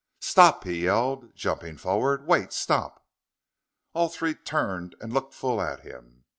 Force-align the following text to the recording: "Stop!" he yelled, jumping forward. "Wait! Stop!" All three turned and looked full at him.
"Stop!" 0.21 0.63
he 0.63 0.85
yelled, 0.85 1.35
jumping 1.35 1.77
forward. 1.77 2.25
"Wait! 2.25 2.53
Stop!" 2.53 3.05
All 3.93 4.09
three 4.09 4.33
turned 4.33 4.95
and 4.99 5.13
looked 5.13 5.35
full 5.35 5.61
at 5.61 5.81
him. 5.81 6.23